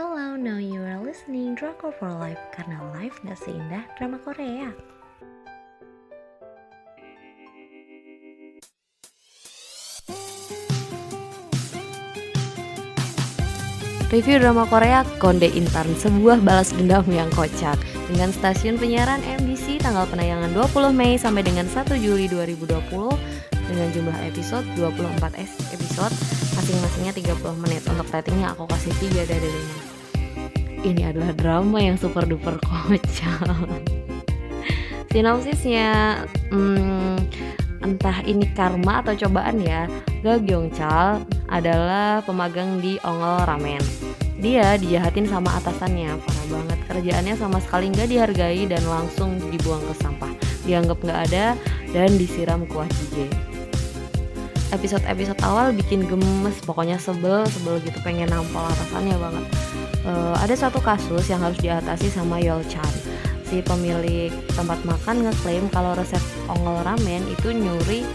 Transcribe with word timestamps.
Hello, 0.00 0.32
now 0.32 0.56
you 0.56 0.80
are 0.80 0.96
listening 0.96 1.52
Drama 1.52 1.92
for 1.92 2.08
Life 2.08 2.40
karena 2.56 2.80
life 2.96 3.20
gak 3.20 3.36
seindah 3.36 3.84
drama 4.00 4.16
Korea. 4.24 4.72
Review 14.08 14.40
drama 14.40 14.64
Korea 14.72 15.04
Konde 15.20 15.52
Intern, 15.52 15.92
sebuah 15.92 16.40
balas 16.48 16.72
dendam 16.72 17.04
yang 17.12 17.28
kocak. 17.36 17.76
Dengan 18.08 18.32
stasiun 18.32 18.80
penyiaran 18.80 19.20
MBC 19.20 19.84
tanggal 19.84 20.08
penayangan 20.08 20.48
20 20.56 20.96
Mei 20.96 21.20
sampai 21.20 21.44
dengan 21.44 21.68
1 21.68 21.76
Juli 22.00 22.24
2020 22.24 22.88
dengan 23.68 23.88
jumlah 23.92 24.18
episode 24.32 24.64
24 24.80 25.76
episode 25.76 26.14
masing-masingnya 26.56 27.12
30 27.12 27.60
menit. 27.60 27.84
Untuk 27.84 28.08
ratingnya 28.08 28.56
aku 28.56 28.64
kasih 28.64 28.96
3 28.96 29.28
dari 29.28 29.44
5 29.44 29.89
ini 30.84 31.02
adalah 31.04 31.32
drama 31.36 31.78
yang 31.80 31.96
super 32.00 32.24
duper 32.24 32.56
kocak 32.64 33.44
sinopsisnya 35.10 36.22
hmm, 36.54 37.18
entah 37.82 38.22
ini 38.24 38.46
karma 38.54 39.02
atau 39.02 39.16
cobaan 39.26 39.60
ya 39.60 39.90
Ga 40.20 40.36
Chal 40.76 41.24
adalah 41.48 42.20
pemagang 42.22 42.78
di 42.84 43.00
Ongol 43.02 43.48
Ramen. 43.48 43.80
Dia 44.40 44.76
dijahatin 44.76 45.24
sama 45.28 45.48
atasannya 45.60 46.16
parah 46.20 46.46
banget. 46.48 46.78
Kerjaannya 46.88 47.34
sama 47.40 47.58
sekali 47.60 47.88
nggak 47.88 48.08
dihargai 48.08 48.68
dan 48.68 48.84
langsung 48.84 49.36
dibuang 49.48 49.80
ke 49.80 49.94
sampah. 50.00 50.32
Dianggap 50.68 51.00
nggak 51.00 51.20
ada 51.32 51.56
dan 51.96 52.08
disiram 52.20 52.68
kuah 52.68 52.88
cije 52.88 53.50
episode-episode 54.70 55.38
awal 55.42 55.74
bikin 55.74 56.06
gemes 56.06 56.62
pokoknya 56.62 56.94
sebel 56.94 57.42
sebel 57.50 57.82
gitu 57.82 57.98
pengen 58.06 58.30
nampol 58.30 58.62
atasannya 58.62 59.18
banget 59.18 59.44
uh, 60.04 60.36
ada 60.40 60.54
satu 60.56 60.80
kasus 60.80 61.28
yang 61.28 61.40
harus 61.44 61.58
diatasi 61.60 62.08
sama 62.08 62.40
Yol 62.40 62.64
Chan. 62.66 62.88
Si 63.50 63.58
pemilik 63.66 64.30
tempat 64.54 64.78
makan 64.86 65.26
ngeklaim 65.26 65.66
kalau 65.74 65.98
resep 65.98 66.22
ongol 66.46 66.86
ramen 66.86 67.26
itu 67.26 67.50
nyuri 67.50 68.06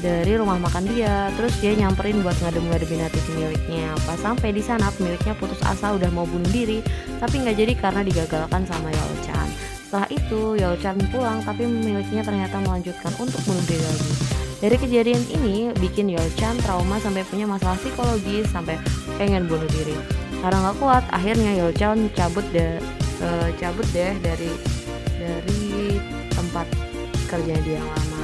dari 0.00 0.32
rumah 0.38 0.56
makan 0.62 0.86
dia. 0.90 1.28
Terus 1.34 1.58
dia 1.58 1.74
nyamperin 1.74 2.22
buat 2.22 2.38
ngadem-ngademin 2.38 3.02
hati 3.02 3.20
pemiliknya 3.26 3.98
pas 4.06 4.18
sampai 4.22 4.54
di 4.54 4.62
sana 4.62 4.88
pemiliknya 4.94 5.34
putus 5.36 5.58
asa 5.66 5.92
udah 5.94 6.08
mau 6.14 6.24
bunuh 6.24 6.48
diri 6.54 6.80
tapi 7.18 7.42
nggak 7.42 7.56
jadi 7.58 7.72
karena 7.76 8.00
digagalkan 8.06 8.62
sama 8.64 8.88
Yao 8.94 9.14
Chan. 9.26 9.48
Setelah 9.90 10.08
itu 10.08 10.40
Yao 10.54 10.74
Chan 10.78 10.96
pulang 11.10 11.42
tapi 11.42 11.66
pemiliknya 11.66 12.22
ternyata 12.22 12.62
melanjutkan 12.62 13.10
untuk 13.18 13.42
bunuh 13.42 13.64
diri 13.66 13.82
lagi. 13.82 14.12
Dari 14.60 14.76
kejadian 14.76 15.22
ini 15.34 15.72
bikin 15.82 16.14
Yao 16.14 16.28
Chan 16.38 16.62
trauma 16.62 17.02
sampai 17.02 17.26
punya 17.26 17.50
masalah 17.50 17.74
psikologis 17.80 18.46
sampai 18.54 18.78
pengen 19.18 19.50
bunuh 19.50 19.66
diri 19.72 20.19
karena 20.40 20.58
nggak 20.68 20.76
kuat 20.80 21.04
akhirnya 21.12 21.50
Yao 21.60 21.70
Chan 21.76 21.98
cabut 22.16 22.44
deh 22.52 22.80
uh, 23.20 23.48
cabut 23.60 23.86
deh 23.92 24.12
dari 24.24 24.50
dari 25.20 26.00
tempat 26.32 26.66
kerja 27.28 27.54
dia 27.62 27.76
yang 27.78 27.86
lama 27.86 28.20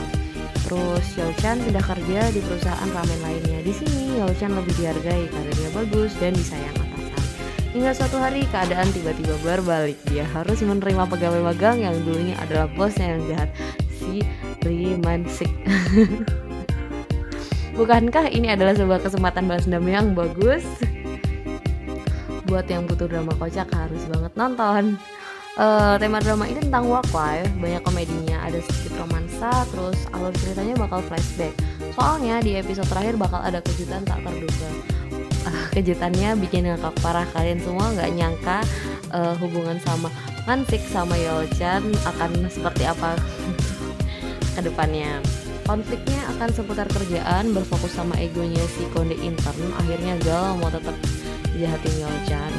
Terus 0.67 1.07
Chan 1.39 1.63
pindah 1.63 1.85
kerja 1.87 2.27
di 2.35 2.43
perusahaan 2.43 2.91
ramen 2.91 3.21
lainnya. 3.23 3.63
Di 3.63 3.71
sini 3.71 4.19
Chan 4.35 4.51
lebih 4.51 4.75
dihargai 4.75 5.31
karena 5.31 5.53
dia 5.55 5.71
bagus 5.71 6.11
dan 6.19 6.35
disayang 6.35 6.75
atasan. 6.75 7.23
Hingga 7.71 7.93
suatu 7.95 8.19
hari 8.19 8.43
keadaan 8.51 8.91
tiba-tiba 8.91 9.39
berbalik. 9.47 9.95
Dia 10.11 10.27
harus 10.27 10.59
menerima 10.67 11.07
pegawai 11.07 11.55
magang 11.55 11.87
yang 11.87 11.95
dulunya 12.03 12.35
adalah 12.43 12.67
bosnya 12.75 13.15
yang 13.15 13.23
jahat, 13.31 13.51
si 13.95 14.27
Lee 14.67 14.99
Mansik. 14.99 15.55
Bukankah 17.79 18.27
ini 18.35 18.51
adalah 18.51 18.75
sebuah 18.75 19.07
kesempatan 19.07 19.47
balas 19.47 19.71
dendam 19.71 19.87
yang 19.87 20.19
bagus? 20.19 20.67
Buat 22.47 22.71
yang 22.71 22.87
butuh 22.87 23.11
drama 23.11 23.35
kocak 23.37 23.67
harus 23.75 24.03
banget 24.07 24.33
nonton. 24.39 24.95
Uh, 25.57 25.97
tema 25.97 26.21
drama 26.21 26.45
ini 26.45 26.61
tentang 26.61 26.85
work 26.85 27.09
life 27.17 27.49
banyak 27.57 27.81
komedinya 27.81 28.45
ada 28.45 28.61
sedikit 28.61 29.01
romansa 29.01 29.65
terus 29.73 29.97
alur 30.13 30.31
ceritanya 30.39 30.77
bakal 30.79 31.01
flashback. 31.05 31.55
Soalnya 31.97 32.45
di 32.45 32.61
episode 32.61 32.87
terakhir 32.93 33.17
bakal 33.17 33.41
ada 33.41 33.65
kejutan 33.65 34.05
tak 34.05 34.21
terduga. 34.21 34.71
Uh, 35.49 35.67
kejutannya 35.73 36.37
bikin 36.39 36.69
ngakak 36.69 36.95
parah 37.01 37.27
kalian 37.33 37.59
semua 37.59 37.89
nggak 37.95 38.11
nyangka 38.15 38.59
uh, 39.11 39.35
hubungan 39.39 39.79
sama 39.83 40.13
Mansik 40.47 40.79
sama 40.87 41.19
Yolchan 41.19 41.83
akan 42.07 42.47
seperti 42.47 42.87
apa 42.87 43.19
ke 44.55 44.61
depannya 44.63 45.19
konfliknya 45.67 46.23
akan 46.39 46.49
seputar 46.55 46.87
kerjaan 46.87 47.51
berfokus 47.51 47.93
sama 47.99 48.15
egonya 48.23 48.63
si 48.79 48.87
konde 48.95 49.19
intern 49.19 49.75
akhirnya 49.83 50.15
Gal 50.23 50.55
mau 50.63 50.71
tetap 50.71 50.95
jahatin 51.59 51.95
Yolchan. 52.01 52.53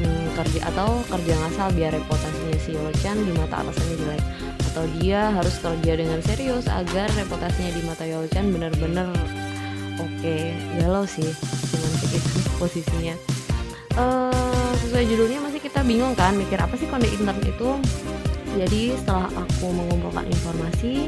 Hmm, 0.00 0.26
kerja 0.38 0.60
atau 0.72 1.04
kerja 1.10 1.34
ngasal 1.36 1.68
biar 1.76 1.92
reputasinya 1.92 2.56
si 2.62 2.70
Yolchan 2.72 3.16
di 3.22 3.32
mata 3.36 3.60
atasannya 3.62 3.96
jelek. 4.00 4.22
Atau 4.70 4.84
dia 4.98 5.34
harus 5.34 5.54
kerja 5.58 5.92
dengan 5.98 6.20
serius 6.22 6.66
agar 6.70 7.10
reputasinya 7.18 7.70
di 7.74 7.82
mata 7.84 8.04
Yolchan 8.06 8.54
benar-benar 8.54 9.10
oke. 9.98 10.08
Okay. 10.20 10.54
galau 10.80 11.04
sih 11.04 11.26
dengan 11.70 11.92
itu 12.06 12.18
posisinya. 12.60 13.14
Uh, 13.98 14.70
sesuai 14.86 15.04
judulnya 15.10 15.42
masih 15.42 15.60
kita 15.60 15.82
bingung 15.82 16.14
kan 16.14 16.32
mikir 16.38 16.56
apa 16.56 16.78
sih 16.78 16.86
konde 16.86 17.10
intern 17.10 17.42
itu? 17.42 17.70
Jadi 18.54 18.98
setelah 18.98 19.30
aku 19.30 19.70
mengumpulkan 19.70 20.26
informasi 20.26 21.06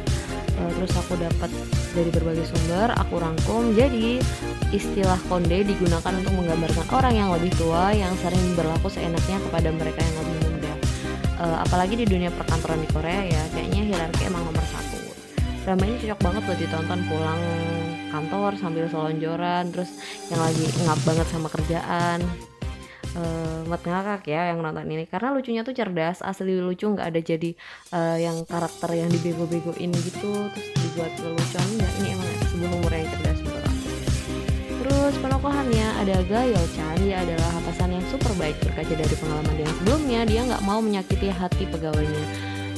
terus 0.56 0.92
aku 0.96 1.16
dapat 1.18 1.50
dari 1.92 2.10
berbagai 2.12 2.48
sumber 2.48 2.92
aku 2.96 3.20
rangkum. 3.20 3.72
Jadi 3.76 4.20
istilah 4.72 5.20
konde 5.28 5.64
digunakan 5.64 6.12
untuk 6.12 6.32
menggambarkan 6.32 6.86
orang 6.92 7.14
yang 7.16 7.28
lebih 7.32 7.52
tua 7.56 7.92
yang 7.92 8.12
sering 8.20 8.42
berlaku 8.56 8.88
seenaknya 8.88 9.38
kepada 9.48 9.68
mereka 9.72 10.00
yang 10.00 10.16
lebih 10.24 10.40
muda. 10.48 10.74
Uh, 11.42 11.56
apalagi 11.64 11.94
di 11.98 12.06
dunia 12.06 12.30
perkantoran 12.32 12.80
di 12.80 12.88
Korea 12.92 13.22
ya 13.26 13.42
kayaknya 13.52 13.82
hierarki 13.88 14.22
emang 14.28 14.44
nomor 14.46 14.64
satu. 14.68 15.00
Drama 15.62 15.82
ini 15.86 15.96
cocok 16.02 16.20
banget 16.20 16.42
buat 16.48 16.58
ditonton 16.58 17.00
pulang 17.06 17.42
kantor 18.12 18.52
sambil 18.60 18.84
selonjoran 18.90 19.72
terus 19.72 19.90
yang 20.28 20.42
lagi 20.42 20.66
ngap 20.84 21.00
banget 21.06 21.26
sama 21.32 21.48
kerjaan 21.48 22.20
uh, 23.17 23.67
buat 23.69 23.83
ngakak 23.83 24.28
ya 24.28 24.53
yang 24.53 24.61
nonton 24.61 24.87
ini. 24.89 25.05
Karena 25.09 25.33
lucunya 25.33 25.62
tuh 25.62 25.75
cerdas 25.77 26.21
asli 26.21 26.56
lucu 26.59 26.89
nggak 26.89 27.09
ada 27.12 27.21
jadi 27.21 27.50
uh, 27.93 28.17
yang 28.19 28.37
karakter 28.49 28.91
yang 28.97 29.09
dibego-begoin 29.12 29.91
gitu 29.93 30.31
terus 30.53 30.69
dibuat 30.81 31.12
lelucon. 31.21 31.67
Enggak 31.77 31.93
ini 32.00 32.09
emang 32.17 32.31
sebelum 32.49 32.71
umur 32.81 32.93
yang 32.93 33.09
cerdas 33.19 33.41
menurut 33.43 33.73
terus 34.83 35.15
penokohannya 35.23 35.89
ada 36.03 36.17
Gayo 36.27 36.62
Chan 36.75 36.99
dia 37.03 37.23
adalah 37.23 37.50
atasan 37.62 37.95
yang 37.95 38.05
super 38.11 38.34
baik 38.34 38.59
berkaca 38.62 38.95
dari 38.95 39.15
pengalaman 39.19 39.55
dia 39.55 39.65
yang 39.67 39.77
sebelumnya. 39.83 40.21
Dia 40.27 40.41
nggak 40.47 40.62
mau 40.67 40.81
menyakiti 40.83 41.27
hati 41.31 41.65
pegawainya. 41.71 42.25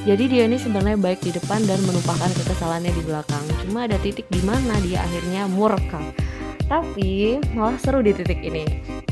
Jadi 0.05 0.25
dia 0.29 0.45
ini 0.45 0.61
sebenarnya 0.61 1.01
baik 1.01 1.25
di 1.25 1.33
depan 1.33 1.65
dan 1.65 1.81
menumpahkan 1.85 2.29
kekesalannya 2.45 2.93
di 2.93 3.03
belakang. 3.09 3.45
Cuma 3.65 3.89
ada 3.89 3.97
titik 4.01 4.29
di 4.29 4.41
mana 4.45 4.77
dia 4.85 5.01
akhirnya 5.01 5.49
murka. 5.49 6.01
Tapi 6.65 7.41
malah 7.53 7.77
seru 7.77 8.01
di 8.01 8.17
titik 8.17 8.41
ini 8.41 9.04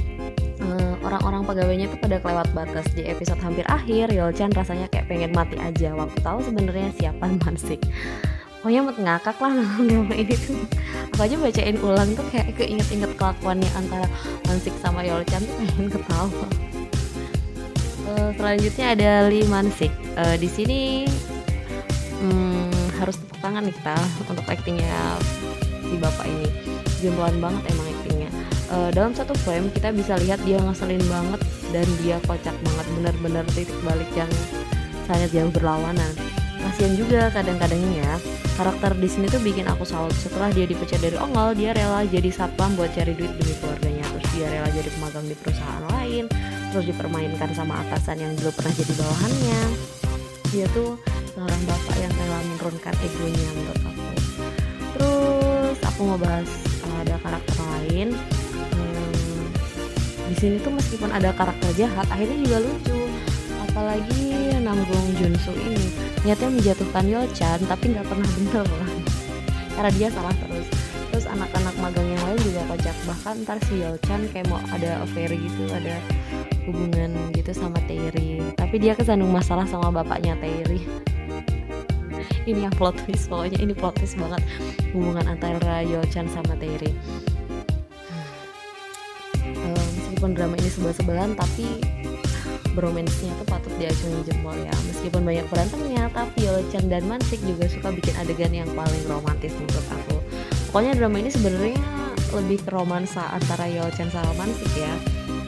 orang-orang 1.12 1.44
pegawainya 1.44 1.86
tuh 1.92 2.00
pada 2.00 2.16
kelewat 2.24 2.48
batas 2.56 2.88
di 2.96 3.04
episode 3.04 3.36
hampir 3.44 3.68
akhir. 3.68 4.08
Yolchan 4.08 4.48
rasanya 4.56 4.88
kayak 4.88 5.12
pengen 5.12 5.36
mati 5.36 5.60
aja. 5.60 5.92
Waktu 5.92 6.16
tahu 6.24 6.40
sebenarnya 6.40 6.88
siapa 6.96 7.28
Mansik. 7.44 7.84
Pokoknya 8.64 8.80
mau 8.80 8.96
ngakak 8.96 9.36
lah 9.36 9.52
drama 9.92 10.14
ini 10.16 10.34
tuh. 10.40 10.64
Aku 11.12 11.20
aja 11.20 11.36
bacain 11.36 11.76
ulang 11.84 12.10
tuh 12.16 12.24
kayak 12.32 12.56
keinget-inget 12.56 13.12
kelakuannya 13.20 13.68
antara 13.76 14.08
Mansik 14.48 14.72
sama 14.80 15.04
Yolchan 15.04 15.44
tuh 15.44 15.56
pengen 15.60 15.86
ketawa. 15.92 16.46
Uh, 18.08 18.30
selanjutnya 18.40 18.86
ada 18.96 19.10
Lee 19.28 19.44
Mansik. 19.52 19.92
Uh, 20.16 20.40
di 20.40 20.48
sini 20.48 21.04
hmm, 22.24 22.96
harus 22.96 23.20
tepuk 23.20 23.36
tangan 23.44 23.68
nih 23.68 23.76
kita 23.76 23.96
untuk 24.32 24.46
aktingnya 24.48 25.20
si 25.92 26.00
bapak 26.00 26.24
ini. 26.24 26.48
Jempolan 27.04 27.36
banget 27.36 27.62
emang 27.68 27.81
uh, 28.72 28.90
dalam 28.90 29.12
satu 29.12 29.36
frame 29.44 29.68
kita 29.70 29.92
bisa 29.92 30.16
lihat 30.24 30.40
dia 30.42 30.58
ngeselin 30.58 31.04
banget 31.06 31.40
dan 31.70 31.86
dia 32.00 32.16
kocak 32.24 32.56
banget. 32.64 32.86
Bener-bener 32.98 33.44
titik 33.52 33.76
balik 33.84 34.08
yang 34.16 34.30
sangat 35.04 35.28
jauh 35.30 35.52
berlawanan. 35.52 36.12
Kasian 36.62 36.94
juga 36.94 37.26
kadang-kadangnya 37.34 38.22
karakter 38.54 38.94
di 38.94 39.08
sini 39.10 39.26
tuh 39.26 39.42
bikin 39.42 39.66
aku 39.66 39.82
salut. 39.82 40.14
Setelah 40.14 40.54
dia 40.54 40.64
dipecat 40.64 41.02
dari 41.02 41.18
ongol 41.18 41.58
dia 41.58 41.74
rela 41.74 42.06
jadi 42.06 42.30
satpam 42.30 42.78
buat 42.78 42.94
cari 42.94 43.12
duit 43.18 43.34
demi 43.34 43.54
keluarganya. 43.58 44.06
Terus 44.16 44.28
dia 44.32 44.46
rela 44.48 44.68
jadi 44.70 44.88
pemagang 44.94 45.26
di 45.26 45.36
perusahaan 45.36 45.84
lain. 45.98 46.24
Terus 46.72 46.84
dipermainkan 46.88 47.50
sama 47.52 47.82
atasan 47.84 48.22
yang 48.22 48.32
dulu 48.38 48.54
pernah 48.54 48.72
jadi 48.78 48.92
bawahannya. 48.94 49.62
Dia 50.54 50.66
tuh 50.70 50.96
seorang 51.34 51.62
bapak 51.66 51.96
yang 51.98 52.12
rela 52.14 52.38
menurunkan 52.54 52.94
egonya 53.02 53.48
menurut 53.58 53.82
aku. 53.82 54.06
Terus 54.92 55.78
aku 55.82 56.00
mau 56.06 56.18
bahas 56.20 56.48
uh, 56.86 56.96
ada 57.02 57.16
karakter 57.26 57.56
lain 57.58 58.14
di 60.32 60.40
sini 60.40 60.56
tuh 60.64 60.72
meskipun 60.72 61.12
ada 61.12 61.28
karakter 61.36 61.68
jahat 61.76 62.08
akhirnya 62.08 62.40
juga 62.40 62.58
lucu. 62.64 63.00
Apalagi 63.68 64.56
nanggung 64.64 65.08
Junsu 65.20 65.52
ini. 65.60 65.92
Niatnya 66.24 66.48
menjatuhkan 66.48 67.04
Yochan 67.04 67.60
tapi 67.68 67.92
nggak 67.92 68.08
pernah 68.08 68.28
bener. 68.40 68.66
Karena 69.76 69.90
dia 69.92 70.08
salah 70.08 70.32
terus. 70.40 70.64
Terus 71.12 71.28
anak-anak 71.28 71.76
magang 71.84 72.08
yang 72.08 72.22
lain 72.24 72.40
juga 72.48 72.64
kocak. 72.64 72.96
Bahkan 73.04 73.34
ntar 73.44 73.60
si 73.68 73.84
Yolchan 73.84 74.24
kayak 74.32 74.48
mau 74.48 74.56
ada 74.72 75.04
affair 75.04 75.28
gitu 75.36 75.68
ada 75.68 76.00
hubungan 76.64 77.12
gitu 77.36 77.52
sama 77.52 77.76
Terry. 77.84 78.40
Tapi 78.56 78.80
dia 78.80 78.96
kesandung 78.96 79.36
masalah 79.36 79.68
sama 79.68 79.92
bapaknya 79.92 80.32
Terry. 80.40 80.80
Ini 82.48 82.72
yang 82.72 82.74
plot 82.80 82.96
twist 83.04 83.28
pokoknya. 83.28 83.60
Ini 83.60 83.76
plot 83.76 84.00
twist 84.00 84.16
banget. 84.16 84.40
Hubungan 84.96 85.28
antara 85.28 85.84
Yolchan 85.84 86.24
sama 86.32 86.56
Terry 86.56 87.20
meskipun 90.22 90.38
drama 90.38 90.54
ini 90.54 90.70
sebelah-sebelahan 90.70 91.34
tapi 91.34 91.66
bromance-nya 92.78 93.34
tuh 93.42 93.46
patut 93.50 93.74
diacungi 93.74 94.22
jempol 94.22 94.54
ya. 94.54 94.70
Meskipun 94.86 95.18
banyak 95.26 95.42
berantemnya 95.50 96.06
tapi 96.14 96.46
Yolchan 96.46 96.86
dan 96.86 97.10
Mansik 97.10 97.42
juga 97.42 97.66
suka 97.66 97.90
bikin 97.90 98.14
adegan 98.14 98.54
yang 98.54 98.70
paling 98.70 99.02
romantis 99.10 99.50
menurut 99.58 99.82
aku. 99.90 100.22
Pokoknya 100.70 100.94
drama 100.94 101.18
ini 101.18 101.26
sebenarnya 101.26 101.74
lebih 102.38 102.62
ke 102.62 102.70
romansa 102.70 103.34
antara 103.34 103.66
Yolchan 103.66 104.14
sama 104.14 104.30
Mansik 104.38 104.70
ya. 104.78 104.94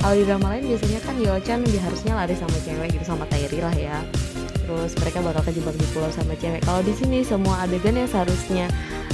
Kalau 0.03 0.15
di 0.19 0.27
drama 0.27 0.59
lain 0.59 0.67
biasanya 0.67 0.99
kan 1.07 1.15
Yolchan 1.23 1.63
dia 1.71 1.79
harusnya 1.79 2.13
lari 2.19 2.35
sama 2.35 2.59
cewek 2.67 2.99
gitu 2.99 3.05
sama 3.07 3.31
Tairi 3.31 3.63
lah 3.63 3.77
ya. 3.79 4.03
Terus 4.67 4.91
mereka 4.99 5.23
bakal 5.23 5.55
kejebak 5.55 5.79
di 5.79 5.87
pulau 5.95 6.11
sama 6.11 6.35
cewek. 6.35 6.67
Kalau 6.67 6.83
di 6.83 6.99
sini 6.99 7.23
semua 7.23 7.63
adegan 7.63 7.95
yang 7.95 8.11
seharusnya 8.11 8.67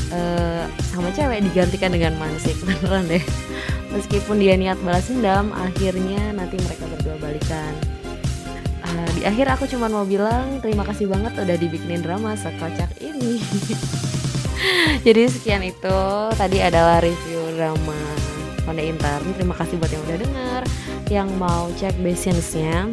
uh, 0.09 0.65
sama 0.89 1.13
cewek 1.13 1.45
digantikan 1.53 1.93
dengan 1.93 2.17
Mansik. 2.17 2.57
Beneran 2.65 3.13
deh 3.13 3.50
meskipun 3.91 4.39
dia 4.39 4.55
niat 4.55 4.79
balas 4.83 5.07
dendam 5.11 5.55
akhirnya 5.55 6.35
nanti 6.35 6.57
mereka 6.59 6.85
berdua 6.87 7.17
balikan. 7.19 7.73
Uh, 8.81 9.09
di 9.15 9.23
akhir 9.23 9.47
aku 9.55 9.71
cuma 9.71 9.87
mau 9.87 10.03
bilang 10.03 10.59
terima 10.65 10.83
kasih 10.83 11.07
banget 11.07 11.37
udah 11.37 11.57
dibikinin 11.59 12.03
drama 12.03 12.35
sekocak 12.35 12.91
ini. 13.03 13.39
Jadi 15.07 15.21
sekian 15.31 15.63
itu. 15.65 16.01
Tadi 16.35 16.59
adalah 16.61 17.01
review 17.01 17.41
drama 17.57 18.01
Konde 18.65 18.85
Intern 18.85 19.25
terima 19.37 19.55
kasih 19.57 19.77
buat 19.79 19.91
yang 19.91 20.05
udah 20.07 20.19
denger. 20.23 20.63
Yang 21.11 21.29
mau 21.39 21.67
cek 21.75 21.95
basinsnya 22.03 22.91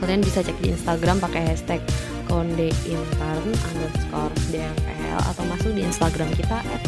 kalian 0.00 0.20
bisa 0.20 0.44
cek 0.44 0.56
di 0.60 0.72
Instagram 0.72 1.16
pakai 1.20 1.42
hashtag 1.52 1.80
konde 2.26 2.68
intern 2.84 3.46
underscore 3.74 4.34
dmpl 4.52 5.20
atau 5.32 5.44
masuk 5.48 5.72
di 5.72 5.82
Instagram 5.86 6.28
kita 6.36 6.60
at 6.60 6.82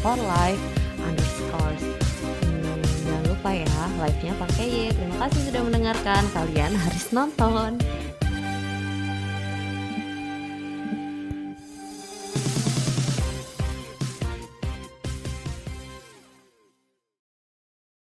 for 0.00 0.16
underscore 1.04 2.03
lupa 3.44 3.60
ya 3.60 3.84
live 4.00 4.20
nya 4.24 4.32
pakai 4.40 4.66
y. 4.72 4.84
Terima 4.88 5.28
kasih 5.28 5.52
sudah 5.52 5.62
mendengarkan. 5.68 6.24
Kalian 6.32 6.72
harus 6.80 7.12
nonton 7.12 7.76